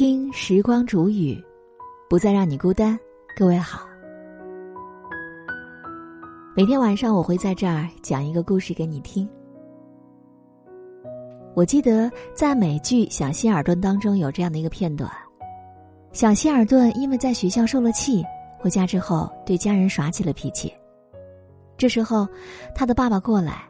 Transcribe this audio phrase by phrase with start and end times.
[0.00, 1.38] 听时光煮雨，
[2.08, 2.98] 不再让你孤单。
[3.36, 3.86] 各位好，
[6.56, 9.28] 每天晚上我会在这儿讲一个故事给你听。
[11.54, 15.06] 我记得在美剧《小希尔顿》当中有这样的一个片段：
[16.12, 18.24] 小希尔顿因为在学校受了气，
[18.58, 20.72] 回家之后对家人耍起了脾气。
[21.76, 22.26] 这时候，
[22.74, 23.68] 他的爸爸过来，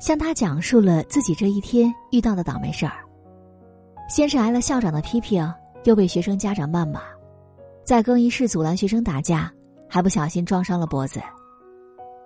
[0.00, 2.94] 向他讲述了自己这一天遇到的倒霉事儿。
[4.12, 5.50] 先是挨了校长的批评，
[5.84, 7.00] 又被学生家长谩骂，
[7.82, 9.50] 在更衣室阻拦学生打架，
[9.88, 11.18] 还不小心撞伤了脖子。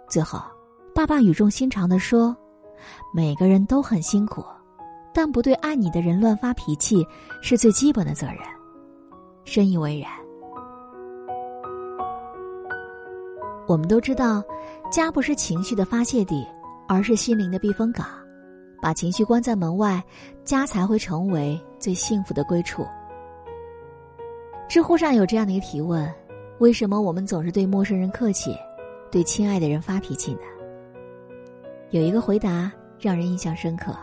[0.09, 0.43] 最后，
[0.93, 2.37] 爸爸语重心长的说
[3.15, 4.45] ：“每个人都很辛苦，
[5.15, 7.07] 但不对爱你的人乱发脾气
[7.41, 8.39] 是最基本的责任。”
[9.47, 10.11] 深以为然。
[13.69, 14.43] 我们都知道，
[14.91, 16.45] 家不是情绪的发泄地，
[16.89, 18.09] 而是心灵的避风港。
[18.83, 20.03] 把情绪关在门外，
[20.45, 22.85] 家才会成为最幸福的归处。
[24.69, 26.13] 知乎上有这样的一个提问：
[26.59, 28.57] 为什么我们总是对陌生人客气，
[29.09, 30.41] 对亲爱的人发脾气呢？
[31.91, 33.97] 有一个回答让人印象深刻：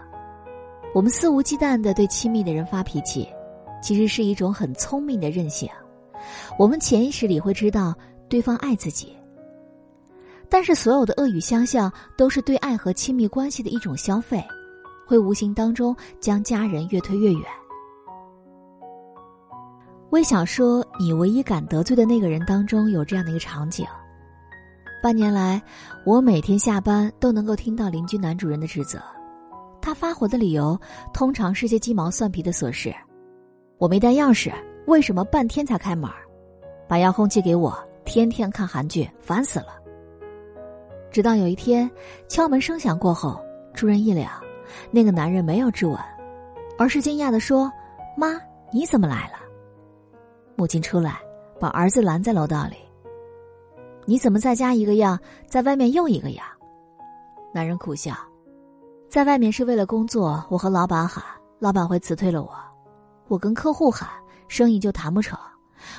[0.95, 3.27] 我们肆无忌惮的对亲密的人发脾气，
[3.81, 5.69] 其实是一种很聪明的任性。
[6.57, 7.93] 我们潜意识里会知道
[8.29, 9.13] 对方爱自己，
[10.47, 14.41] 但是所有的恶语相向都是对爱和亲密关系的一种消费。
[15.05, 17.43] 会无形当中将家人越推越远。
[20.13, 23.83] 微小说《你唯一敢得罪的那个人》当中有这样的一个场景：
[25.01, 25.59] 半年来，
[26.05, 29.01] 我每天下班都能够听到邻居男主人的指责，
[29.81, 30.79] 他发火的理由
[31.15, 32.93] 通常是些鸡毛蒜皮的琐事。
[33.79, 34.53] 我没带钥匙，
[34.85, 36.07] 为什么半天才开门？
[36.87, 39.81] 把遥控器给我，天天看韩剧，烦死了。
[41.09, 41.89] 直到有一天，
[42.27, 43.43] 敲门声响过后，
[43.73, 44.29] 出人意料。
[44.91, 45.97] 那个男人没有质问，
[46.77, 47.71] 而是惊讶的说
[48.15, 48.39] ：“妈，
[48.71, 49.39] 你怎么来了？”
[50.55, 51.19] 母亲出来，
[51.59, 52.75] 把儿子拦在楼道里。
[54.05, 56.45] “你怎么在家一个样，在外面又一个样？”
[57.53, 58.13] 男人苦笑
[59.09, 61.23] ：“在外面是为了工作，我和老板喊，
[61.59, 62.49] 老板会辞退了我；
[63.27, 64.09] 我跟客户喊，
[64.47, 65.37] 生意就谈不成；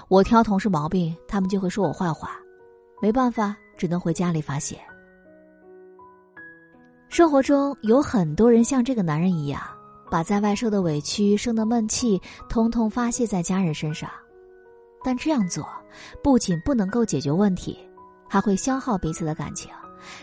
[0.09, 2.31] 我挑同事毛病，他们就会说我坏话。
[3.01, 4.79] 没办法，只能回家里发泄。”
[7.09, 9.63] 生活中有很多人像这个男人一样，
[10.11, 14.11] 把在外受的委屈、生的闷气，通通发泄在家人身上。
[15.05, 15.69] 但这样做，
[16.23, 17.79] 不仅不能够解决问题，
[18.27, 19.71] 还会消耗彼此的感情，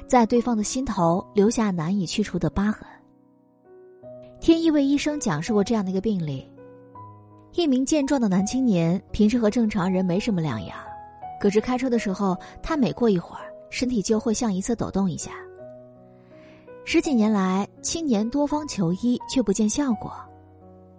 [0.07, 2.85] 在对方的心头留下难以去除的疤痕。
[4.39, 6.51] 听一位医生讲述过这样的一个病例：
[7.53, 10.75] 一名健壮的男青年，平时和正常人没什么两样，
[11.39, 15.31] 可是开车的时候，他每过一会儿，身体就会向一侧抖动一下。
[16.83, 20.11] 十几年来，青年多方求医却不见效果，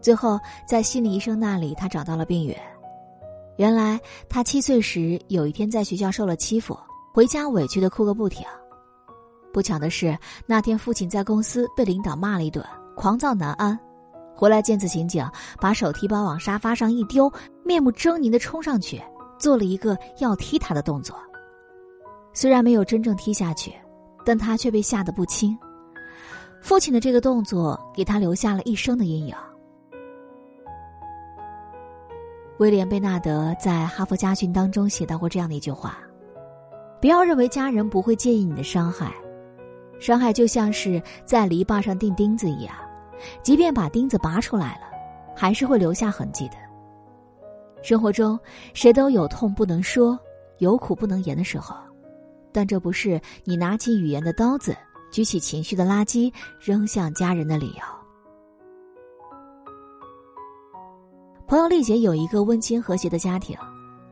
[0.01, 2.57] 最后在心理医生那里，他找到了病源。
[3.63, 3.97] 原来
[4.29, 6.77] 他七岁时有一天在学校受了欺负，
[7.15, 8.45] 回家委屈的哭个不停。
[9.53, 13.79] 不巧的是，那天父亲在公司被领导骂了一顿，狂躁难安，
[14.35, 15.25] 回来见此情景，
[15.61, 17.33] 把手提包往沙发上一丢，
[17.65, 19.01] 面目狰狞的冲上去，
[19.39, 21.17] 做了一个要踢他的动作。
[22.33, 23.73] 虽然没有真正踢下去，
[24.27, 25.57] 但他却被吓得不轻。
[26.61, 29.37] 父亲的这个动作给他留下了一生的阴影。
[32.59, 35.99] 威廉·贝纳德在《哈佛家训》当中写到过这样的一句话
[37.01, 39.13] ：“不要认为家人不会介意你的伤害，
[39.99, 42.75] 伤害就像是在篱笆上钉钉子一样，
[43.43, 44.83] 即便把钉子拔出来了，
[45.35, 46.55] 还是会留下痕迹的。
[47.83, 48.39] 生活中，
[48.75, 50.19] 谁都有痛不能说，
[50.59, 51.75] 有苦不能言的时候，
[52.53, 54.77] 但这不是你拿起语言的刀子。”
[55.13, 58.02] 举起情绪的垃圾扔向家人的理由。
[61.63, 63.57] 高丽姐有一个温馨和谐的家庭，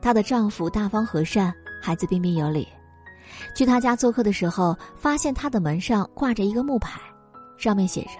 [0.00, 1.52] 她的丈夫大方和善，
[1.82, 2.64] 孩子彬彬有礼。
[3.56, 7.00] 去她家做客的时候，发现她的门上挂着一个木牌，
[7.58, 8.10] 上面写着：“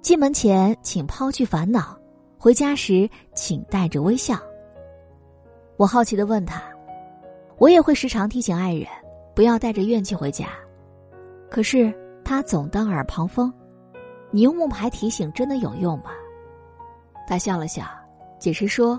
[0.00, 1.94] 进门前请抛去烦恼，
[2.38, 4.38] 回家时请带着微笑。”
[5.76, 6.62] 我好奇的问他
[7.60, 8.86] ：“我也会时常提醒爱人，
[9.34, 10.46] 不要带着怨气回家。”
[11.52, 11.92] 可是
[12.24, 13.52] 他总当耳旁风，
[14.30, 16.12] 你用木牌提醒真的有用吗？
[17.26, 17.84] 他笑了笑，
[18.38, 18.98] 解释说：“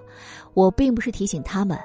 [0.54, 1.78] 我并不是提醒他们，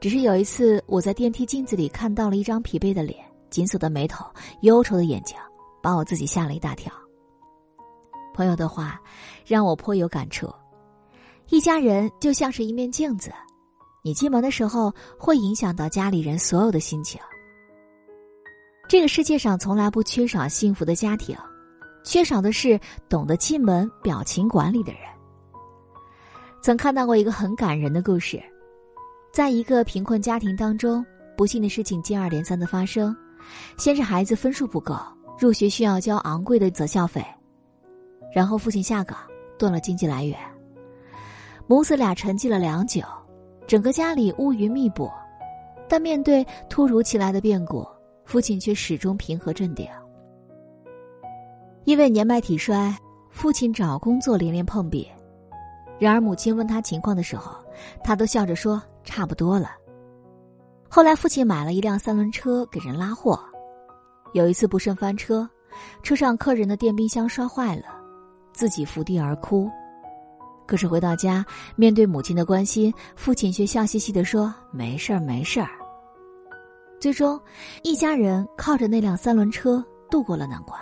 [0.00, 4.24] 只是有一次我在电梯镜子里看到了一张疲惫的脸、紧锁的眉头、
[4.62, 5.36] 忧愁的眼睛，
[5.82, 6.92] 把我自己吓了一大跳。”
[8.34, 8.98] 朋友的话
[9.44, 10.50] 让我颇有感触，
[11.50, 13.30] 一家人就像是一面镜子，
[14.02, 17.20] 你进门的时候会影响到家里人所有的心情。
[18.88, 21.36] 这个世界上从来不缺少幸福的家庭，
[22.04, 25.02] 缺少的是懂得进门表情管理的人。
[26.62, 28.40] 曾看到过一个很感人的故事，
[29.32, 31.04] 在一个贫困家庭当中，
[31.36, 33.14] 不幸的事情接二连三的发生。
[33.76, 34.96] 先是孩子分数不够，
[35.36, 37.20] 入学需要交昂贵的择校费，
[38.32, 39.18] 然后父亲下岗，
[39.58, 40.38] 断了经济来源。
[41.66, 43.02] 母子俩沉寂了良久，
[43.66, 45.10] 整个家里乌云密布，
[45.88, 47.84] 但面对突如其来的变故，
[48.24, 49.84] 父亲却始终平和镇定。
[51.86, 52.96] 因为年迈体衰，
[53.32, 55.08] 父亲找工作连连碰壁。
[56.02, 57.56] 然而，母亲问他情况的时候，
[58.02, 59.70] 他都笑着说：“差不多了。”
[60.90, 63.38] 后来，父亲买了一辆三轮车给人拉货。
[64.32, 65.48] 有一次不慎翻车，
[66.02, 67.84] 车上客人的电冰箱摔坏了，
[68.52, 69.70] 自己伏地而哭。
[70.66, 71.46] 可是回到家，
[71.76, 75.70] 面对母亲的关心，父亲却笑嘻嘻的说：“没事儿，没事儿。”
[76.98, 77.40] 最终，
[77.84, 80.76] 一家人靠着那辆三轮车度过了难关。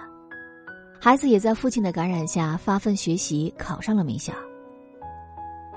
[0.98, 4.32] 孩子也在父亲的感染下发奋学习，考上了名校。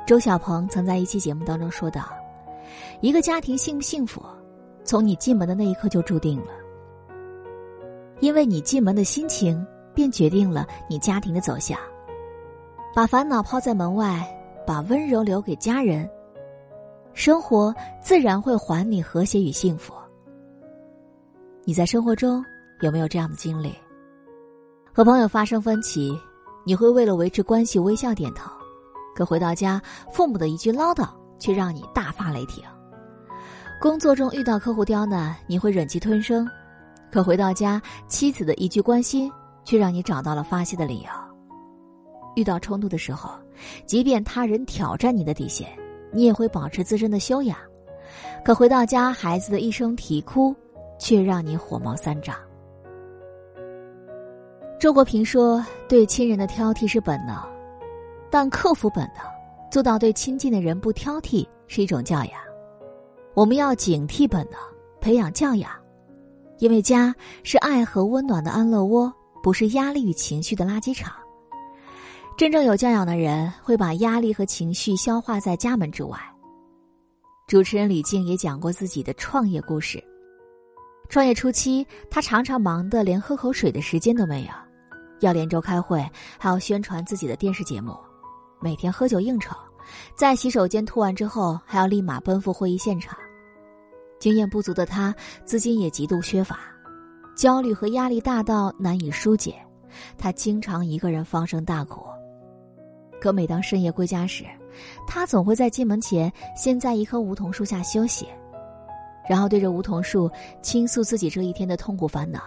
[0.06, 2.10] 周小鹏曾在一期节目当中说道
[3.00, 4.22] ：“一个家庭幸不幸福，
[4.84, 6.52] 从你进门的那一刻就注定了。
[8.20, 11.80] 因为你进门的心情，便决定了你家庭的走向。
[12.94, 14.28] 把烦恼抛在门外，
[14.68, 16.08] 把温柔留给家人，
[17.14, 19.94] 生活自然会还你和谐与幸福。
[21.64, 22.44] 你在生活中
[22.82, 23.74] 有没有这样的经历？
[24.94, 26.14] 和朋友发生分歧，
[26.66, 28.52] 你会为了维持关系微笑点头。”
[29.16, 29.82] 可回到家，
[30.12, 31.08] 父母的一句唠叨
[31.40, 32.64] 却让你大发雷霆；
[33.82, 36.46] 工作中遇到客户刁难，你会忍气吞声；
[37.12, 39.32] 可回到家，妻子的一句关心
[39.64, 41.10] 却让你找到了发泄的理由。
[42.36, 43.30] 遇到冲突的时候，
[43.86, 45.70] 即便他人挑战你的底线，
[46.12, 47.56] 你也会保持自身的修养；
[48.44, 50.56] 可回到家，孩子的一声啼哭，
[50.98, 52.36] 却让你火冒三丈。
[54.80, 57.38] 周国平说：“对亲人的挑剔是本能。”
[58.34, 59.24] 但克服本能，
[59.70, 62.32] 做到对亲近的人不挑剔是一种教养。
[63.36, 64.60] 我们要警惕本能，
[65.00, 65.70] 培养教养，
[66.58, 67.14] 因为家
[67.44, 69.14] 是爱和温暖的安乐窝，
[69.44, 71.14] 不是压力与情绪的垃圾场。
[72.36, 76.18] 真正有教养的人会把压力和情绪消化在家门之外。
[77.46, 80.04] 主持人李静也讲过自己的创业故事。
[81.08, 84.50] 创业初期，他常常忙得连喝口水的时间都没有，
[85.20, 86.04] 要连轴开会，
[86.40, 87.96] 还要宣传自己的电视节目。
[88.64, 89.54] 每天喝酒应酬，
[90.16, 93.20] 在洗手间吐完之后，还要立马奔赴会议现场。
[94.22, 95.14] 经验不足的他，
[95.44, 96.60] 资金也极度缺乏，
[97.36, 99.54] 焦虑和压力大到难以疏解。
[100.18, 102.02] 他经常一个人放声大哭。
[103.20, 104.46] 可每当深夜归家时，
[105.06, 108.26] 他总会在进门前先在一棵梧桐树下休息，
[109.28, 110.32] 然后对着梧桐树
[110.62, 112.42] 倾诉自己这一天的痛苦烦恼。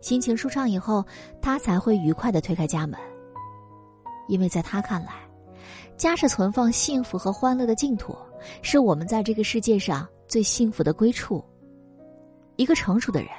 [0.00, 1.04] 心情舒畅以后，
[1.40, 2.98] 他才会愉快的推开家门。
[4.28, 5.12] 因为在他看来，
[5.96, 8.14] 家是存放幸福和欢乐的净土，
[8.62, 11.42] 是我们在这个世界上最幸福的归处。
[12.56, 13.30] 一个成熟的人，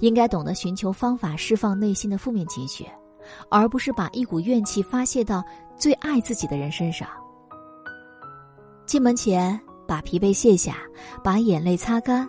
[0.00, 2.86] 应该懂得寻求方法释放内心的负面情绪，
[3.50, 5.42] 而不是把一股怨气发泄到
[5.76, 7.08] 最爱自己的人身上。
[8.86, 9.58] 进门前
[9.88, 10.76] 把疲惫卸下，
[11.22, 12.28] 把眼泪擦干，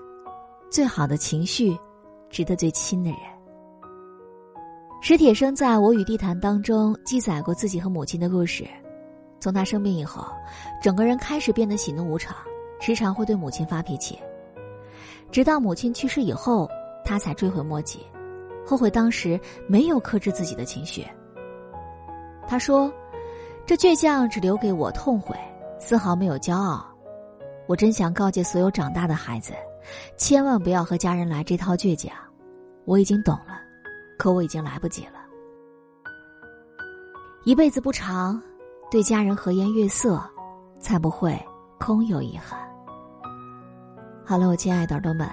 [0.70, 1.78] 最好的情绪，
[2.30, 3.20] 值得最亲的人。
[5.02, 8.66] 史铁生在我与地坛当中记载过自己和母亲的故事。
[9.40, 10.26] 从他生病以后，
[10.82, 12.36] 整个人开始变得喜怒无常，
[12.80, 14.18] 时常会对母亲发脾气。
[15.32, 16.70] 直到母亲去世以后，
[17.04, 18.06] 他才追悔莫及，
[18.66, 21.06] 后悔当时没有克制自己的情绪。
[22.48, 22.92] 他说
[23.66, 25.36] ：“这倔强只留给我痛悔，
[25.80, 26.86] 丝毫没有骄傲。
[27.68, 29.54] 我真想告诫所有长大的孩子，
[30.18, 32.16] 千万不要和家人来这套倔强。
[32.86, 33.60] 我已经懂了，
[34.18, 35.26] 可我已经来不及了。
[37.44, 38.42] 一辈子不长。”
[38.96, 40.24] 对家人和颜悦色，
[40.80, 41.38] 才不会
[41.78, 42.58] 空有遗憾。
[44.24, 45.30] 好了，我亲爱的耳朵们，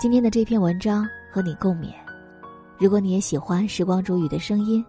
[0.00, 1.92] 今天的这篇文章和你共勉。
[2.80, 4.84] 如果你也喜欢时光煮雨的声音，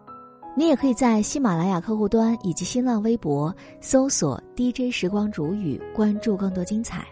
[0.57, 7.05] 你也可以在喜马拉雅客户端以及新浪微博搜索 “DJ 时光煮雨”，关注更多精彩。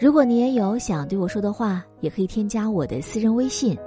[0.00, 3.78] 如果你也有想对我说的话，也可以添加我的私人微信，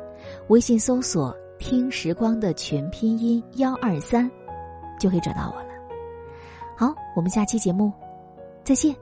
[0.47, 4.31] 微信搜索“听时光”的全拼音幺二三，
[4.97, 5.68] 就可以找到我了。
[6.79, 7.91] 好，我们下期节目
[8.63, 8.95] 再见。